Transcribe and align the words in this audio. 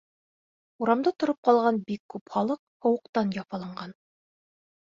Урамда 0.85 1.11
тороп 1.23 1.39
ҡалған 1.49 1.77
бик 1.91 2.01
күп 2.15 2.33
халыҡ 2.37 2.61
һыуыҡтан 2.87 3.33
яфаланған. 3.39 3.95